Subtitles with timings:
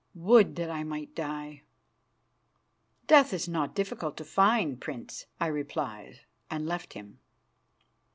[0.15, 1.61] Would that I might die."
[3.05, 7.19] "Death is not difficult to find, Prince," I replied, and left him.